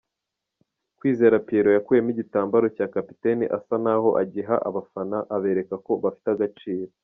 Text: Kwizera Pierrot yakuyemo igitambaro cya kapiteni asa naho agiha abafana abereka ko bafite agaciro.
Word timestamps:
Kwizera 0.97 1.43
Pierrot 1.45 1.75
yakuyemo 1.77 2.09
igitambaro 2.13 2.65
cya 2.75 2.87
kapiteni 2.95 3.45
asa 3.57 3.75
naho 3.83 4.09
agiha 4.21 4.55
abafana 4.67 5.17
abereka 5.35 5.75
ko 5.85 5.91
bafite 6.03 6.27
agaciro. 6.35 6.91